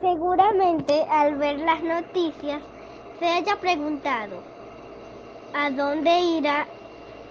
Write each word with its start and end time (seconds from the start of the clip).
Seguramente 0.00 1.04
al 1.10 1.36
ver 1.36 1.58
las 1.60 1.82
noticias 1.82 2.62
se 3.18 3.26
haya 3.26 3.56
preguntado, 3.60 4.42
¿a 5.52 5.70
dónde 5.70 6.20
irá 6.20 6.66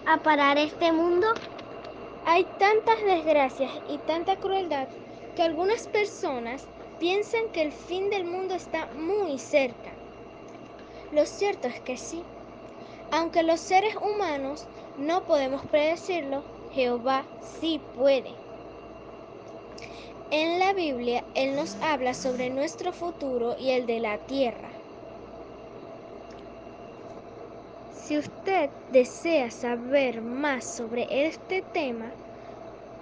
a 0.05 0.21
parar 0.21 0.57
este 0.59 0.91
mundo? 0.91 1.27
Hay 2.25 2.45
tantas 2.59 3.01
desgracias 3.03 3.71
y 3.87 3.97
tanta 3.99 4.35
crueldad 4.37 4.87
que 5.35 5.41
algunas 5.41 5.87
personas 5.87 6.67
piensan 6.99 7.41
que 7.53 7.63
el 7.63 7.71
fin 7.71 8.09
del 8.11 8.25
mundo 8.25 8.53
está 8.53 8.87
muy 8.93 9.39
cerca. 9.39 9.97
Lo 11.11 11.25
cierto 11.25 11.67
es 11.67 11.81
que 11.81 11.97
sí. 11.97 12.23
Aunque 13.11 13.41
los 13.41 13.61
seres 13.61 13.95
humanos 13.95 14.67
no 14.95 15.25
podemos 15.25 15.65
predecirlo, 15.65 16.43
Jehová 16.69 17.25
sí 17.39 17.79
puede. 17.95 18.35
En 20.31 20.59
la 20.59 20.73
Biblia, 20.73 21.23
Él 21.33 21.55
nos 21.55 21.75
habla 21.81 22.13
sobre 22.13 22.51
nuestro 22.51 22.93
futuro 22.93 23.55
y 23.59 23.71
el 23.71 23.87
de 23.87 23.99
la 23.99 24.19
tierra. 24.19 24.69
Si 27.91 28.15
usted 28.15 28.69
desea 28.91 29.49
saber 29.49 30.21
más 30.21 30.65
sobre 30.65 31.27
este 31.27 31.63
tema, 31.73 32.11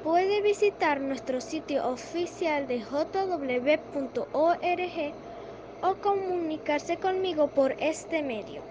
puede 0.05 0.41
visitar 0.41 1.01
nuestro 1.01 1.41
sitio 1.41 1.85
oficial 1.89 2.65
de 2.65 2.81
jw.org 2.81 4.23
o 5.83 5.95
comunicarse 5.95 6.95
conmigo 6.95 7.47
por 7.47 7.73
este 7.79 8.23
medio. 8.23 8.61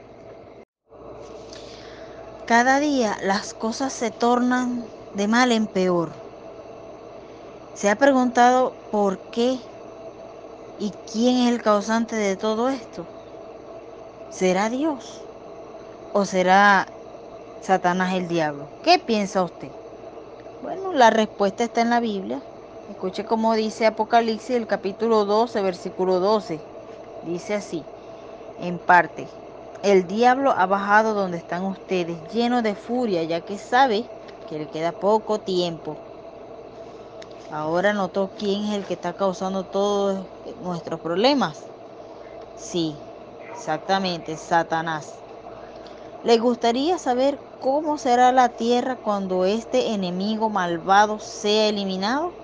Cada 2.46 2.80
día 2.80 3.18
las 3.22 3.52
cosas 3.52 3.92
se 3.92 4.10
tornan 4.10 4.84
de 5.14 5.28
mal 5.28 5.52
en 5.52 5.66
peor. 5.66 6.25
¿Se 7.76 7.90
ha 7.90 7.96
preguntado 7.96 8.80
por 8.90 9.20
qué 9.30 9.58
y 10.78 10.92
quién 11.10 11.36
es 11.38 11.52
el 11.52 11.62
causante 11.62 12.16
de 12.16 12.36
todo 12.38 12.70
esto? 12.70 13.10
¿Será 14.28 14.68
Dios? 14.70 15.28
o 16.12 16.24
será 16.26 16.86
Satanás 17.60 18.14
el 18.14 18.28
diablo? 18.28 18.72
¿Qué 18.82 18.98
piensa 19.00 19.44
usted? 19.44 19.74
Bueno, 20.60 20.92
la 20.92 21.10
respuesta 21.10 21.64
está 21.64 21.82
en 21.82 21.90
la 21.90 22.00
Biblia. 22.00 22.46
Escuche 22.86 23.24
cómo 23.26 23.54
dice 23.54 23.86
Apocalipsis, 23.86 24.56
el 24.56 24.66
capítulo 24.68 25.26
12, 25.26 25.62
versículo 25.62 26.20
12. 26.20 26.66
Dice 27.22 27.54
así, 27.56 27.90
en 28.56 28.80
parte, 28.80 29.36
el 29.82 30.06
diablo 30.06 30.52
ha 30.52 30.66
bajado 30.66 31.14
donde 31.14 31.38
están 31.38 31.64
ustedes, 31.64 32.24
lleno 32.28 32.62
de 32.62 32.76
furia, 32.76 33.24
ya 33.24 33.42
que 33.42 33.58
sabe 33.58 34.12
que 34.46 34.58
le 34.58 34.68
queda 34.70 34.92
poco 34.98 35.40
tiempo. 35.40 36.05
Ahora 37.48 37.92
notó 37.92 38.34
quién 38.36 38.64
es 38.64 38.74
el 38.74 38.86
que 38.86 38.94
está 38.94 39.14
causando 39.14 39.64
todos 39.64 40.28
nuestros 40.60 41.00
problemas. 41.00 41.72
Sí, 42.54 43.08
exactamente, 43.52 44.36
Satanás. 44.36 45.24
¿Le 46.22 46.38
gustaría 46.38 46.98
saber 46.98 47.40
cómo 47.58 47.98
será 47.98 48.32
la 48.32 48.50
tierra 48.50 48.96
cuando 48.96 49.44
este 49.44 49.92
enemigo 49.94 50.50
malvado 50.50 51.20
sea 51.20 51.68
eliminado? 51.68 52.38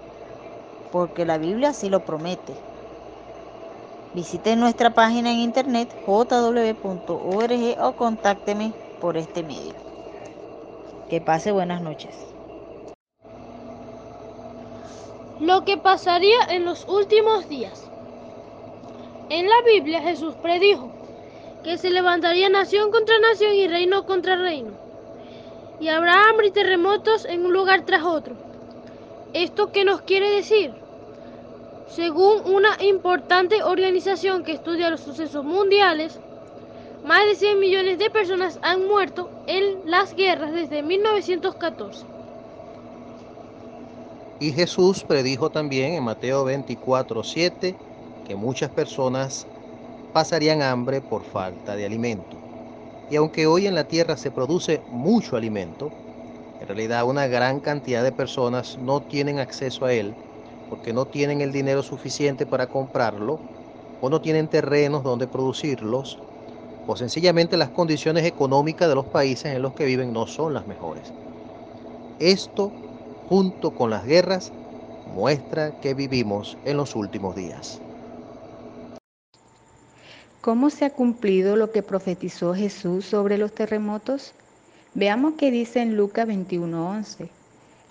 Porque 0.90 1.24
la 1.26 1.38
Biblia 1.38 1.70
así 1.70 1.88
lo 1.88 2.04
promete. 2.04 2.68
Visite 4.12 4.56
nuestra 4.56 4.94
página 4.94 5.32
en 5.32 5.38
internet 5.38 5.94
jw.org 6.00 7.76
o 7.80 7.96
contácteme 7.96 8.78
por 8.98 9.16
este 9.16 9.42
medio. 9.42 9.74
Que 11.08 11.20
pase 11.20 11.52
buenas 11.52 11.82
noches. 11.82 12.31
Lo 15.40 15.64
que 15.64 15.76
pasaría 15.76 16.38
en 16.50 16.64
los 16.64 16.86
últimos 16.88 17.48
días. 17.48 17.90
En 19.28 19.48
la 19.48 19.62
Biblia 19.64 20.02
Jesús 20.02 20.34
predijo 20.34 20.92
que 21.64 21.78
se 21.78 21.90
levantaría 21.90 22.48
nación 22.48 22.90
contra 22.90 23.18
nación 23.18 23.54
y 23.54 23.66
reino 23.66 24.04
contra 24.04 24.36
reino. 24.36 24.72
Y 25.80 25.88
habrá 25.88 26.28
hambre 26.28 26.48
y 26.48 26.50
terremotos 26.50 27.24
en 27.24 27.46
un 27.46 27.52
lugar 27.52 27.84
tras 27.86 28.02
otro. 28.02 28.34
¿Esto 29.32 29.72
qué 29.72 29.84
nos 29.84 30.02
quiere 30.02 30.30
decir? 30.30 30.72
Según 31.88 32.42
una 32.44 32.76
importante 32.82 33.62
organización 33.62 34.44
que 34.44 34.52
estudia 34.52 34.90
los 34.90 35.00
sucesos 35.00 35.44
mundiales, 35.44 36.20
más 37.04 37.24
de 37.26 37.34
100 37.34 37.58
millones 37.58 37.98
de 37.98 38.10
personas 38.10 38.58
han 38.62 38.86
muerto 38.86 39.30
en 39.46 39.90
las 39.90 40.14
guerras 40.14 40.52
desde 40.52 40.82
1914. 40.82 42.06
Y 44.44 44.52
Jesús 44.54 45.04
predijo 45.04 45.52
también 45.52 45.92
en 45.94 46.02
Mateo 46.02 46.42
24, 46.42 47.22
7 47.22 47.80
que 48.24 48.34
muchas 48.34 48.72
personas 48.72 49.46
pasarían 50.12 50.62
hambre 50.62 51.02
por 51.02 51.24
falta 51.24 51.76
de 51.76 51.86
alimento. 51.86 52.42
Y 53.08 53.16
aunque 53.16 53.46
hoy 53.46 53.66
en 53.68 53.74
la 53.76 53.84
tierra 53.88 54.16
se 54.16 54.32
produce 54.32 54.84
mucho 54.88 55.36
alimento, 55.36 55.96
en 56.58 56.68
realidad 56.68 57.06
una 57.06 57.28
gran 57.28 57.60
cantidad 57.60 58.04
de 58.04 58.12
personas 58.12 58.78
no 58.78 59.04
tienen 59.04 59.38
acceso 59.38 59.84
a 59.86 59.92
él 59.94 60.18
porque 60.68 60.92
no 60.92 61.06
tienen 61.08 61.40
el 61.40 61.52
dinero 61.52 61.82
suficiente 61.82 62.46
para 62.46 62.68
comprarlo 62.68 63.44
o 64.00 64.10
no 64.10 64.20
tienen 64.22 64.48
terrenos 64.48 65.04
donde 65.04 65.28
producirlos 65.28 66.20
o 66.86 66.96
sencillamente 66.96 67.56
las 67.56 67.70
condiciones 67.72 68.26
económicas 68.26 68.88
de 68.88 68.96
los 68.96 69.08
países 69.08 69.54
en 69.54 69.62
los 69.62 69.74
que 69.74 69.86
viven 69.86 70.12
no 70.12 70.26
son 70.26 70.54
las 70.54 70.66
mejores. 70.66 71.14
Esto, 72.18 72.78
junto 73.32 73.70
con 73.70 73.88
las 73.88 74.04
guerras, 74.04 74.52
muestra 75.14 75.80
que 75.80 75.94
vivimos 75.94 76.58
en 76.66 76.76
los 76.76 76.94
últimos 76.94 77.34
días. 77.34 77.80
¿Cómo 80.42 80.68
se 80.68 80.84
ha 80.84 80.90
cumplido 80.90 81.56
lo 81.56 81.72
que 81.72 81.82
profetizó 81.82 82.54
Jesús 82.54 83.06
sobre 83.06 83.38
los 83.38 83.54
terremotos? 83.54 84.34
Veamos 84.92 85.36
qué 85.38 85.50
dice 85.50 85.80
en 85.80 85.96
Lucas 85.96 86.26
21:11. 86.26 87.30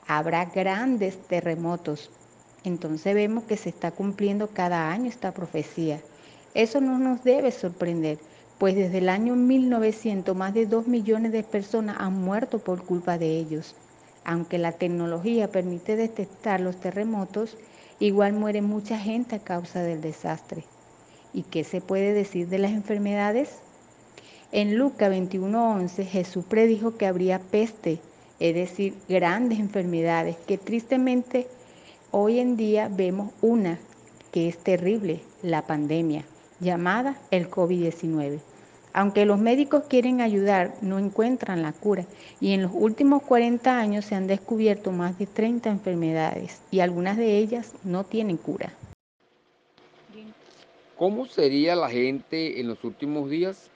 Habrá 0.05 0.45
grandes 0.45 1.17
terremotos. 1.27 2.11
Entonces 2.63 3.15
vemos 3.15 3.45
que 3.45 3.57
se 3.57 3.69
está 3.69 3.89
cumpliendo 3.89 4.49
cada 4.49 4.91
año 4.91 5.09
esta 5.09 5.31
profecía. 5.31 6.03
Eso 6.53 6.81
no 6.81 6.99
nos 6.99 7.23
debe 7.23 7.51
sorprender, 7.51 8.19
pues 8.59 8.75
desde 8.75 8.99
el 8.99 9.09
año 9.09 9.35
1900 9.35 10.37
más 10.37 10.53
de 10.53 10.67
2 10.67 10.85
millones 10.85 11.31
de 11.31 11.41
personas 11.41 11.95
han 11.99 12.13
muerto 12.13 12.59
por 12.59 12.85
culpa 12.85 13.17
de 13.17 13.39
ellos. 13.39 13.75
Aunque 14.23 14.57
la 14.57 14.73
tecnología 14.73 15.49
permite 15.49 15.95
detectar 15.95 16.59
los 16.59 16.79
terremotos, 16.79 17.57
igual 17.99 18.33
muere 18.33 18.61
mucha 18.61 18.97
gente 18.97 19.35
a 19.35 19.39
causa 19.39 19.81
del 19.81 20.01
desastre. 20.01 20.63
¿Y 21.33 21.43
qué 21.43 21.63
se 21.63 21.81
puede 21.81 22.13
decir 22.13 22.47
de 22.47 22.59
las 22.59 22.71
enfermedades? 22.71 23.59
En 24.51 24.77
Lucas 24.77 25.09
21:11 25.09 26.05
Jesús 26.05 26.45
predijo 26.45 26.97
que 26.97 27.05
habría 27.05 27.39
peste, 27.39 27.99
es 28.39 28.53
decir, 28.53 28.95
grandes 29.07 29.59
enfermedades, 29.59 30.35
que 30.45 30.57
tristemente 30.57 31.47
hoy 32.11 32.39
en 32.39 32.57
día 32.57 32.89
vemos 32.91 33.31
una 33.41 33.79
que 34.31 34.47
es 34.49 34.57
terrible, 34.57 35.21
la 35.41 35.65
pandemia, 35.67 36.25
llamada 36.59 37.17
el 37.31 37.49
COVID-19. 37.49 38.39
Aunque 38.93 39.25
los 39.25 39.39
médicos 39.39 39.83
quieren 39.87 40.19
ayudar, 40.19 40.73
no 40.81 40.99
encuentran 40.99 41.61
la 41.61 41.71
cura 41.71 42.05
y 42.39 42.53
en 42.53 42.63
los 42.63 42.71
últimos 42.73 43.23
40 43.23 43.79
años 43.79 44.05
se 44.05 44.15
han 44.15 44.27
descubierto 44.27 44.91
más 44.91 45.17
de 45.17 45.27
30 45.27 45.69
enfermedades 45.69 46.61
y 46.71 46.81
algunas 46.81 47.17
de 47.17 47.37
ellas 47.37 47.73
no 47.83 48.03
tienen 48.03 48.37
cura. 48.37 48.73
¿Cómo 50.97 51.25
sería 51.25 51.75
la 51.75 51.89
gente 51.89 52.59
en 52.59 52.67
los 52.67 52.83
últimos 52.83 53.29
días? 53.29 53.69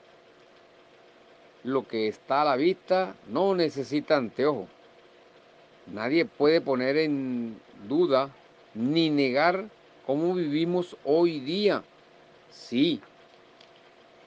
Lo 1.64 1.88
que 1.88 2.06
está 2.08 2.42
a 2.42 2.44
la 2.44 2.56
vista 2.56 3.16
no 3.28 3.54
necesita 3.54 4.16
anteojo. 4.16 4.68
Nadie 5.92 6.24
puede 6.24 6.60
poner 6.60 6.96
en 6.96 7.56
duda 7.88 8.30
ni 8.74 9.10
negar 9.10 9.64
cómo 10.06 10.34
vivimos 10.34 10.96
hoy 11.04 11.40
día. 11.40 11.82
Sí, 12.50 13.00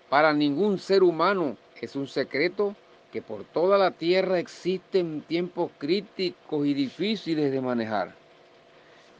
para 0.10 0.34
ningún 0.34 0.80
ser 0.80 1.04
humano 1.04 1.56
es 1.80 1.96
un 1.96 2.08
secreto 2.08 2.76
que 3.12 3.22
por 3.22 3.44
toda 3.44 3.78
la 3.78 3.92
tierra 3.92 4.40
existen 4.40 5.22
tiempos 5.22 5.72
críticos 5.78 6.66
y 6.66 6.74
difíciles 6.74 7.52
de 7.52 7.62
manejar. 7.62 8.16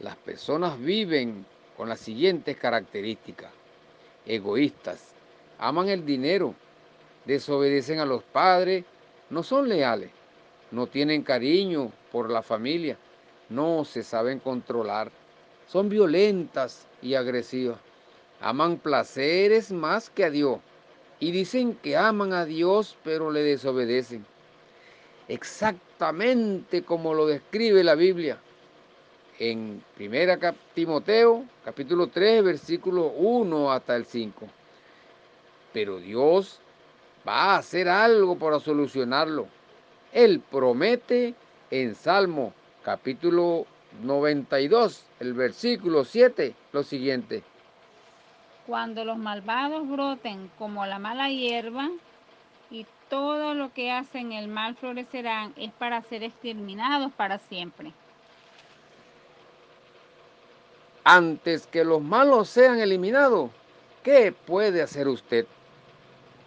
Las 0.00 0.16
personas 0.16 0.78
viven 0.78 1.44
con 1.76 1.88
las 1.88 2.00
siguientes 2.00 2.56
características 2.56 3.52
egoístas, 4.26 5.14
aman 5.58 5.88
el 5.88 6.04
dinero, 6.04 6.54
desobedecen 7.24 7.98
a 8.00 8.04
los 8.04 8.22
padres, 8.22 8.84
no 9.30 9.42
son 9.42 9.68
leales, 9.68 10.10
no 10.70 10.86
tienen 10.86 11.22
cariño 11.22 11.90
por 12.12 12.30
la 12.30 12.42
familia, 12.42 12.96
no 13.48 13.84
se 13.84 14.02
saben 14.02 14.38
controlar, 14.38 15.10
son 15.66 15.88
violentas 15.88 16.86
y 17.00 17.14
agresivas, 17.14 17.78
aman 18.40 18.76
placeres 18.76 19.72
más 19.72 20.10
que 20.10 20.24
a 20.24 20.30
Dios 20.30 20.60
y 21.20 21.30
dicen 21.32 21.74
que 21.74 21.96
aman 21.96 22.32
a 22.32 22.44
Dios 22.46 22.96
pero 23.04 23.30
le 23.30 23.42
desobedecen. 23.42 24.24
Exactamente 25.28 26.82
como 26.82 27.14
lo 27.14 27.26
describe 27.26 27.84
la 27.84 27.94
Biblia. 27.94 28.38
en 29.38 29.82
1 29.98 30.54
Timoteo, 30.74 31.44
capítulo 31.64 32.08
3, 32.08 32.42
versículo 32.42 33.06
1 33.16 33.72
hasta 33.72 33.96
el 33.96 34.04
5. 34.04 34.46
Pero 35.72 35.98
Dios 35.98 36.60
va 37.26 37.54
a 37.54 37.58
hacer 37.58 37.88
algo 37.88 38.36
para 38.36 38.60
solucionarlo. 38.60 39.46
Él 40.12 40.42
promete 40.50 41.34
en 41.70 41.94
Salmo, 41.94 42.52
capítulo 42.82 43.66
92, 44.02 45.04
el 45.20 45.34
versículo 45.34 46.04
7, 46.04 46.54
lo 46.72 46.82
siguiente. 46.82 47.42
Cuando 48.66 49.04
los 49.04 49.18
malvados 49.18 49.88
broten 49.88 50.50
como 50.58 50.86
la 50.86 50.98
mala 50.98 51.28
hierba 51.28 51.88
y 52.70 52.86
todo 53.08 53.54
lo 53.54 53.72
que 53.72 53.90
hacen 53.90 54.32
el 54.32 54.48
mal 54.48 54.76
florecerán, 54.76 55.52
es 55.56 55.72
para 55.72 56.02
ser 56.02 56.22
exterminados 56.22 57.12
para 57.12 57.38
siempre. 57.38 57.92
Antes 61.02 61.66
que 61.66 61.84
los 61.84 62.00
malos 62.02 62.48
sean 62.48 62.78
eliminados, 62.78 63.50
¿qué 64.04 64.32
puede 64.32 64.82
hacer 64.82 65.08
usted? 65.08 65.46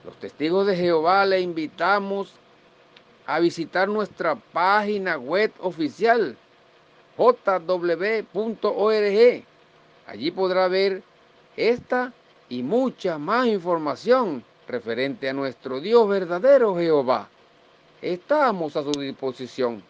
Los 0.05 0.15
testigos 0.17 0.67
de 0.67 0.75
Jehová 0.75 1.25
le 1.25 1.41
invitamos 1.41 2.33
a 3.25 3.39
visitar 3.39 3.87
nuestra 3.87 4.35
página 4.35 5.17
web 5.17 5.51
oficial 5.59 6.37
jw.org. 7.17 8.33
Allí 10.05 10.31
podrá 10.31 10.67
ver 10.67 11.03
esta 11.57 12.13
y 12.49 12.63
mucha 12.63 13.17
más 13.17 13.47
información 13.47 14.43
referente 14.67 15.29
a 15.29 15.33
nuestro 15.33 15.79
Dios 15.79 16.07
verdadero 16.07 16.75
Jehová. 16.75 17.29
Estamos 18.01 18.75
a 18.75 18.83
su 18.83 18.91
disposición. 18.91 19.83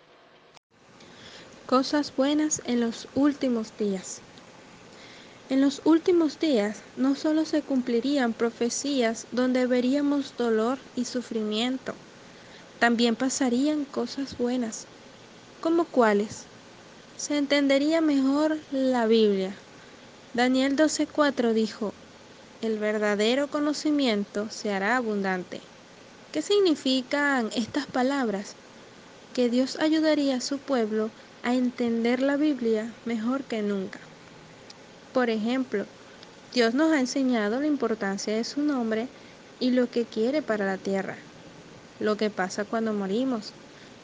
Cosas 1.65 2.13
buenas 2.15 2.61
en 2.65 2.79
los 2.79 3.07
últimos 3.15 3.77
días. 3.77 4.21
En 5.49 5.61
los 5.61 5.81
últimos 5.85 6.39
días 6.39 6.81
no 6.97 7.15
solo 7.15 7.45
se 7.45 7.61
cumplirían 7.61 8.33
profecías 8.33 9.27
donde 9.31 9.67
veríamos 9.67 10.35
dolor 10.37 10.77
y 10.95 11.05
sufrimiento, 11.05 11.93
también 12.79 13.15
pasarían 13.15 13.85
cosas 13.85 14.37
buenas. 14.37 14.87
¿Como 15.61 15.85
cuáles? 15.85 16.43
Se 17.15 17.37
entendería 17.37 18.01
mejor 18.01 18.57
la 18.71 19.05
Biblia. 19.05 19.55
Daniel 20.33 20.75
12:4 20.75 21.53
dijo, 21.53 21.93
el 22.63 22.79
verdadero 22.79 23.49
conocimiento 23.49 24.49
se 24.49 24.73
hará 24.73 24.97
abundante. 24.97 25.61
¿Qué 26.31 26.41
significan 26.41 27.51
estas 27.55 27.85
palabras? 27.85 28.55
Que 29.35 29.49
Dios 29.49 29.77
ayudaría 29.79 30.37
a 30.37 30.41
su 30.41 30.57
pueblo 30.57 31.11
a 31.43 31.53
entender 31.53 32.19
la 32.19 32.35
Biblia 32.35 32.91
mejor 33.05 33.43
que 33.43 33.61
nunca. 33.61 33.99
Por 35.13 35.29
ejemplo, 35.29 35.85
Dios 36.51 36.73
nos 36.73 36.91
ha 36.93 36.99
enseñado 36.99 37.59
la 37.59 37.67
importancia 37.67 38.35
de 38.35 38.43
su 38.43 38.61
nombre 38.61 39.07
y 39.59 39.69
lo 39.69 39.87
que 39.91 40.05
quiere 40.05 40.41
para 40.41 40.65
la 40.65 40.77
tierra, 40.77 41.15
lo 41.99 42.17
que 42.17 42.31
pasa 42.31 42.65
cuando 42.65 42.91
morimos, 42.91 43.53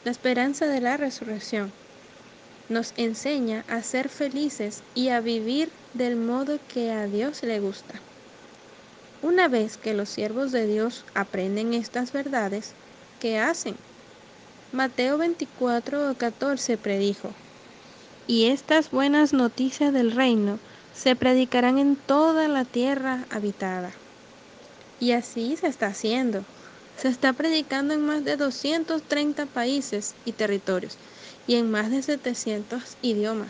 la 0.04 0.12
esperanza 0.12 0.66
de 0.66 0.80
la 0.80 0.96
resurrección. 0.96 1.72
Nos 2.68 2.92
enseña 2.96 3.64
a 3.68 3.82
ser 3.82 4.08
felices 4.08 4.84
y 4.94 5.08
a 5.08 5.20
vivir 5.20 5.70
del 5.94 6.16
modo 6.16 6.58
que 6.72 6.92
a 6.92 7.06
Dios 7.06 7.42
le 7.42 7.60
gusta. 7.60 7.94
Una 9.22 9.48
vez 9.48 9.76
que 9.76 9.92
los 9.92 10.08
siervos 10.08 10.52
de 10.52 10.66
Dios 10.66 11.04
aprenden 11.14 11.74
estas 11.74 12.12
verdades, 12.12 12.72
¿qué 13.20 13.38
hacen? 13.38 13.76
Mateo 14.72 15.18
24, 15.18 16.14
14 16.16 16.78
predijo, 16.78 17.30
y 18.26 18.46
estas 18.46 18.90
buenas 18.90 19.32
noticias 19.32 19.92
del 19.92 20.12
reino 20.12 20.60
se 20.94 21.16
predicarán 21.16 21.78
en 21.78 21.96
toda 21.96 22.46
la 22.46 22.64
tierra 22.64 23.24
habitada. 23.30 23.90
Y 25.00 25.12
así 25.12 25.56
se 25.56 25.66
está 25.66 25.88
haciendo. 25.88 26.44
Se 26.96 27.08
está 27.08 27.32
predicando 27.32 27.94
en 27.94 28.04
más 28.04 28.24
de 28.24 28.36
230 28.36 29.46
países 29.46 30.14
y 30.24 30.32
territorios 30.32 30.98
y 31.46 31.56
en 31.56 31.70
más 31.70 31.90
de 31.90 32.02
700 32.02 32.96
idiomas. 33.02 33.48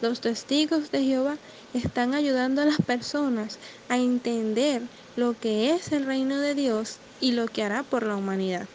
Los 0.00 0.20
testigos 0.20 0.92
de 0.92 1.02
Jehová 1.02 1.36
están 1.74 2.14
ayudando 2.14 2.62
a 2.62 2.64
las 2.64 2.80
personas 2.80 3.58
a 3.88 3.96
entender 3.96 4.82
lo 5.16 5.38
que 5.38 5.72
es 5.72 5.90
el 5.90 6.06
reino 6.06 6.38
de 6.38 6.54
Dios 6.54 6.98
y 7.20 7.32
lo 7.32 7.46
que 7.46 7.64
hará 7.64 7.82
por 7.82 8.04
la 8.04 8.14
humanidad. 8.14 8.68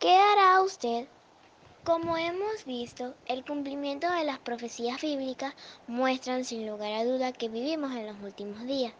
¿Qué 0.00 0.16
hará 0.16 0.60
usted? 0.62 1.06
Como 1.84 2.18
hemos 2.18 2.64
visto, 2.66 3.14
el 3.26 3.44
cumplimiento 3.44 4.10
de 4.10 4.24
las 4.24 4.38
profecías 4.40 5.00
bíblicas 5.00 5.54
muestran 5.86 6.44
sin 6.44 6.66
lugar 6.66 6.92
a 6.92 7.04
duda 7.04 7.32
que 7.32 7.48
vivimos 7.48 7.92
en 7.92 8.06
los 8.06 8.20
últimos 8.20 8.66
días. 8.66 8.92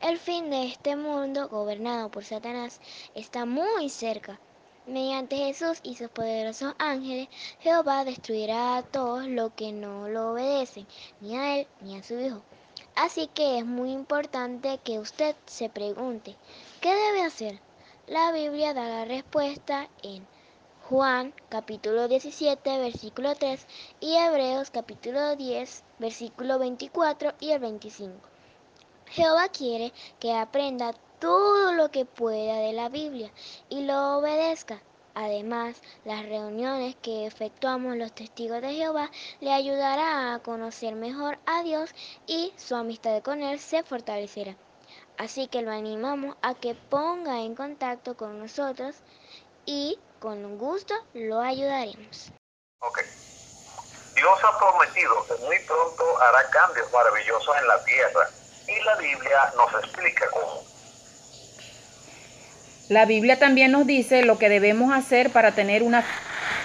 El 0.00 0.18
fin 0.18 0.50
de 0.50 0.66
este 0.66 0.96
mundo, 0.96 1.48
gobernado 1.48 2.10
por 2.10 2.24
Satanás, 2.24 2.80
está 3.14 3.44
muy 3.44 3.90
cerca. 3.90 4.40
Mediante 4.86 5.36
Jesús 5.36 5.78
y 5.84 5.94
sus 5.94 6.08
poderosos 6.08 6.74
ángeles, 6.78 7.28
Jehová 7.60 8.04
destruirá 8.04 8.76
a 8.76 8.82
todos 8.82 9.26
los 9.28 9.52
que 9.52 9.70
no 9.70 10.08
lo 10.08 10.32
obedecen, 10.32 10.88
ni 11.20 11.36
a 11.36 11.58
él 11.58 11.68
ni 11.82 11.96
a 11.96 12.02
su 12.02 12.18
Hijo. 12.18 12.42
Así 12.96 13.28
que 13.28 13.58
es 13.58 13.64
muy 13.64 13.92
importante 13.92 14.78
que 14.78 14.98
usted 14.98 15.36
se 15.46 15.68
pregunte, 15.68 16.36
¿qué 16.80 16.92
debe 16.92 17.22
hacer? 17.22 17.60
La 18.08 18.32
Biblia 18.32 18.74
da 18.74 18.88
la 18.88 19.04
respuesta 19.04 19.88
en 20.02 20.26
Juan 20.88 21.32
capítulo 21.48 22.08
17 22.08 22.78
versículo 22.78 23.36
3 23.36 23.64
y 24.00 24.16
Hebreos 24.16 24.70
capítulo 24.70 25.36
10 25.36 25.84
versículo 26.00 26.58
24 26.58 27.34
y 27.38 27.52
el 27.52 27.60
25. 27.60 28.14
Jehová 29.06 29.48
quiere 29.48 29.92
que 30.18 30.34
aprenda 30.34 30.92
todo 31.22 31.70
lo 31.70 31.88
que 31.92 32.04
pueda 32.04 32.56
de 32.56 32.72
la 32.72 32.88
Biblia 32.88 33.30
y 33.68 33.84
lo 33.84 34.18
obedezca. 34.18 34.82
Además, 35.14 35.80
las 36.04 36.26
reuniones 36.26 36.96
que 37.00 37.26
efectuamos 37.26 37.96
los 37.96 38.12
testigos 38.12 38.60
de 38.60 38.74
Jehová 38.74 39.08
le 39.38 39.52
ayudará 39.52 40.34
a 40.34 40.40
conocer 40.40 40.96
mejor 40.96 41.38
a 41.46 41.62
Dios 41.62 41.94
y 42.26 42.52
su 42.56 42.74
amistad 42.74 43.22
con 43.22 43.40
Él 43.40 43.60
se 43.60 43.84
fortalecerá. 43.84 44.56
Así 45.16 45.46
que 45.46 45.62
lo 45.62 45.70
animamos 45.70 46.36
a 46.42 46.54
que 46.54 46.74
ponga 46.74 47.38
en 47.38 47.54
contacto 47.54 48.16
con 48.16 48.40
nosotros 48.40 48.96
y 49.64 50.00
con 50.18 50.58
gusto 50.58 50.92
lo 51.14 51.38
ayudaremos. 51.38 52.32
Dios 54.16 54.38
ha 54.42 54.58
prometido 54.58 55.24
que 55.26 55.34
muy 55.44 55.58
pronto 55.60 56.20
hará 56.20 56.50
cambios 56.50 56.92
maravillosos 56.92 57.56
en 57.60 57.68
la 57.68 57.84
tierra 57.84 58.28
y 58.66 58.84
la 58.84 58.96
Biblia 58.96 59.52
nos 59.56 59.84
explica 59.84 60.28
cómo. 60.30 60.71
La 62.88 63.06
Biblia 63.06 63.38
también 63.38 63.72
nos 63.72 63.86
dice 63.86 64.22
lo 64.22 64.38
que 64.38 64.48
debemos 64.48 64.92
hacer 64.92 65.30
para 65.30 65.52
tener 65.52 65.82
una 65.82 66.04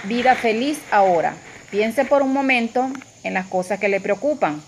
vida 0.04 0.34
feliz 0.34 0.80
ahora. 0.90 1.34
Piense 1.70 2.04
por 2.04 2.22
un 2.22 2.32
momento 2.32 2.90
en 3.22 3.34
las 3.34 3.46
cosas 3.46 3.78
que 3.78 3.88
le 3.88 4.00
preocupan. 4.00 4.62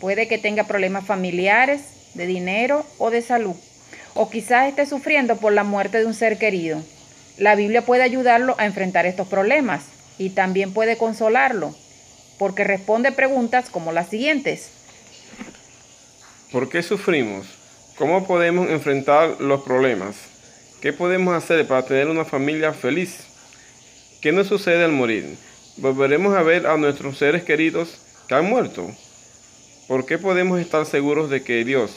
Puede 0.00 0.28
que 0.28 0.38
tenga 0.38 0.64
problemas 0.64 1.04
familiares, 1.04 1.82
de 2.14 2.26
dinero 2.26 2.84
o 2.98 3.10
de 3.10 3.22
salud. 3.22 3.56
O 4.14 4.30
quizás 4.30 4.68
esté 4.68 4.86
sufriendo 4.86 5.36
por 5.36 5.52
la 5.52 5.64
muerte 5.64 5.98
de 5.98 6.06
un 6.06 6.14
ser 6.14 6.38
querido. 6.38 6.82
La 7.38 7.54
Biblia 7.54 7.82
puede 7.82 8.02
ayudarlo 8.02 8.54
a 8.58 8.66
enfrentar 8.66 9.06
estos 9.06 9.26
problemas 9.26 9.84
y 10.18 10.30
también 10.30 10.74
puede 10.74 10.98
consolarlo, 10.98 11.74
porque 12.38 12.64
responde 12.64 13.10
preguntas 13.12 13.70
como 13.70 13.92
las 13.92 14.08
siguientes. 14.08 14.70
¿Por 16.52 16.68
qué 16.68 16.82
sufrimos? 16.82 17.46
¿Cómo 17.96 18.26
podemos 18.26 18.68
enfrentar 18.68 19.40
los 19.40 19.62
problemas? 19.62 20.31
¿Qué 20.82 20.92
podemos 20.92 21.32
hacer 21.32 21.64
para 21.68 21.84
tener 21.84 22.08
una 22.08 22.24
familia 22.24 22.72
feliz? 22.72 23.20
¿Qué 24.20 24.32
nos 24.32 24.48
sucede 24.48 24.82
al 24.82 24.90
morir? 24.90 25.38
¿Volveremos 25.76 26.34
a 26.34 26.42
ver 26.42 26.66
a 26.66 26.76
nuestros 26.76 27.18
seres 27.18 27.44
queridos 27.44 28.00
que 28.26 28.34
han 28.34 28.50
muerto? 28.50 28.90
¿Por 29.86 30.04
qué 30.06 30.18
podemos 30.18 30.58
estar 30.58 30.84
seguros 30.84 31.30
de 31.30 31.44
que 31.44 31.62
Dios 31.62 31.92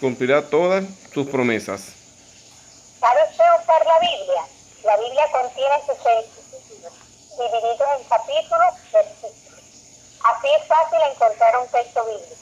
cumplirá 0.00 0.48
todas 0.48 0.82
sus 1.12 1.28
promesas? 1.28 1.92
¿Sabe 2.98 3.20
usted 3.30 3.44
usar 3.62 3.84
la 3.84 3.98
Biblia? 4.00 4.42
La 4.84 4.96
Biblia 4.96 5.24
contiene 5.30 5.76
66 5.84 6.72
libros, 6.72 6.92
divididos 7.36 7.88
en 8.00 8.08
capítulos, 8.08 8.72
versículos. 8.94 9.60
Así 10.24 10.48
es 10.58 10.66
fácil 10.66 11.00
encontrar 11.12 11.52
un 11.60 11.68
texto 11.68 12.00
bíblico. 12.06 12.40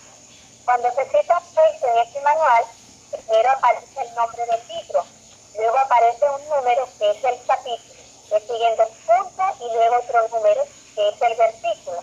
Cuando 0.64 0.86
se 0.94 1.02
cita 1.06 1.34
un 1.34 1.50
texto 1.50 1.86
en 1.90 1.98
este 2.06 2.20
manual, 2.20 2.62
primero 3.10 3.50
aparece 3.50 4.02
el 4.06 4.14
nombre 4.14 4.42
del 4.46 4.68
libro, 4.70 5.04
luego 5.56 5.78
aparece 5.78 6.30
un 6.30 6.48
número 6.48 6.88
que 6.98 7.10
es 7.10 7.24
el 7.24 7.46
capítulo, 7.46 8.00
le 8.30 8.40
siguen 8.40 8.76
dos 8.76 8.90
puntos 9.06 9.60
y 9.60 9.72
luego 9.72 9.96
otro 9.96 10.28
número 10.28 10.64
que 10.94 11.08
es 11.08 11.22
el 11.22 11.36
versículo. 11.36 12.02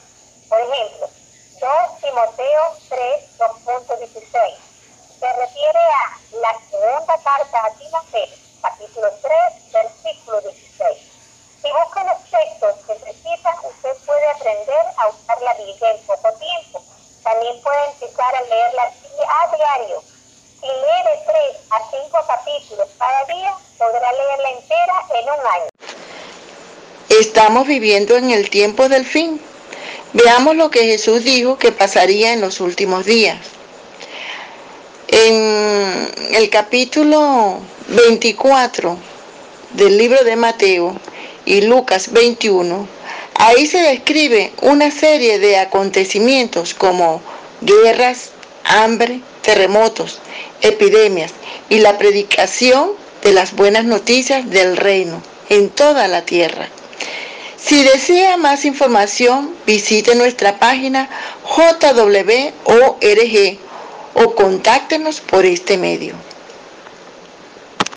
Por 0.49 0.59
ejemplo, 0.61 1.09
2 1.59 2.01
Timoteo 2.01 2.61
3, 2.89 3.37
2.16 3.37 4.67
se 5.19 5.33
refiere 5.33 5.79
a 5.79 6.19
la 6.41 6.59
segunda 6.69 7.17
carta 7.23 7.65
a 7.65 7.71
Timoteo 7.71 8.47
capítulo 8.61 9.09
3, 9.21 9.71
versículo 9.71 10.41
16. 10.41 10.97
Si 11.61 11.71
busca 11.71 12.03
los 12.03 12.23
textos 12.29 12.75
que 12.85 12.93
necesita, 12.93 13.55
usted 13.63 13.95
puede 14.05 14.29
aprender 14.29 14.85
a 14.97 15.07
usar 15.07 15.41
la 15.41 15.53
Biblia 15.55 15.91
en 15.91 16.05
poco 16.05 16.31
tiempo. 16.33 16.81
También 17.23 17.61
puede 17.61 17.85
empezar 17.85 18.35
a 18.35 18.41
leer 18.41 18.73
la 18.73 18.89
Biblia 18.89 19.27
a 19.27 19.55
diario. 19.55 20.03
Si 20.67 20.73
lee 20.73 21.03
de 21.03 21.17
3 21.25 21.37
a 21.69 21.79
5 21.91 22.17
capítulos 22.27 22.87
cada 22.99 23.23
día, 23.23 23.53
podrá 23.77 24.11
leerla 24.11 24.49
entera 24.49 25.05
en 25.15 25.23
un 25.23 25.47
año. 25.47 25.69
Estamos 27.21 27.67
viviendo 27.67 28.17
en 28.17 28.31
el 28.31 28.49
tiempo 28.49 28.89
del 28.89 29.05
fin. 29.05 29.39
Veamos 30.11 30.57
lo 30.57 30.69
que 30.69 30.83
Jesús 30.83 31.23
dijo 31.23 31.57
que 31.57 31.71
pasaría 31.71 32.33
en 32.33 32.41
los 32.41 32.59
últimos 32.59 33.05
días. 33.05 33.37
En 35.07 36.11
el 36.33 36.49
capítulo 36.49 37.61
24 37.87 38.97
del 39.71 39.97
libro 39.97 40.21
de 40.25 40.35
Mateo 40.35 40.99
y 41.45 41.61
Lucas 41.61 42.11
21, 42.11 42.85
ahí 43.35 43.67
se 43.67 43.77
describe 43.77 44.51
una 44.63 44.91
serie 44.91 45.39
de 45.39 45.59
acontecimientos 45.59 46.73
como 46.73 47.21
guerras, 47.61 48.31
hambre, 48.65 49.21
terremotos, 49.43 50.19
epidemias 50.61 51.33
y 51.69 51.79
la 51.79 51.97
predicación 51.97 52.91
de 53.23 53.33
las 53.33 53.53
buenas 53.53 53.85
noticias 53.85 54.49
del 54.49 54.77
reino 54.77 55.21
en 55.49 55.69
toda 55.69 56.07
la 56.07 56.23
tierra. 56.23 56.67
Si 57.57 57.83
desea 57.83 58.37
más 58.37 58.65
información, 58.65 59.53
visite 59.65 60.15
nuestra 60.15 60.59
página 60.59 61.09
JWORG 61.43 62.57
o 64.13 64.35
contáctenos 64.35 65.19
por 65.19 65.45
este 65.45 65.77
medio. 65.77 66.15